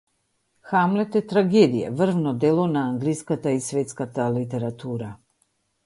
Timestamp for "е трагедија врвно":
1.19-2.35